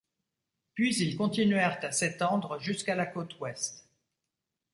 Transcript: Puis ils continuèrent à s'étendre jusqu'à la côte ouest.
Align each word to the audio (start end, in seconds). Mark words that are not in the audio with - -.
Puis 0.73 0.95
ils 0.97 1.15
continuèrent 1.15 1.77
à 1.85 1.91
s'étendre 1.91 2.57
jusqu'à 2.59 2.95
la 2.95 3.05
côte 3.05 3.39
ouest. 3.39 3.87